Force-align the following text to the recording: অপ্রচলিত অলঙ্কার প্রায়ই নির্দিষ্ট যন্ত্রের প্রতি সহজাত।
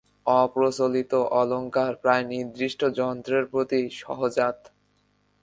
অপ্রচলিত 0.35 1.11
অলঙ্কার 1.31 1.91
প্রায়ই 1.95 2.29
নির্দিষ্ট 2.33 2.81
যন্ত্রের 2.99 3.43
প্রতি 3.45 3.81
সহজাত। 3.99 4.57